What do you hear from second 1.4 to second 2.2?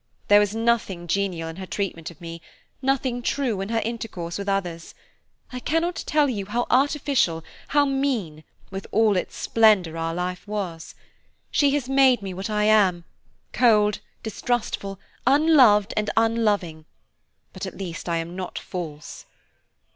in her treatment of